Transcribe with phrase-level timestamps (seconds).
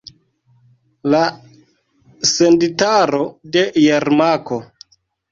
[1.15, 1.19] La
[2.29, 3.19] senditaro
[3.57, 4.59] de Jermako.